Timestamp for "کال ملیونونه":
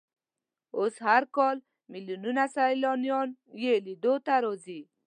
1.37-2.43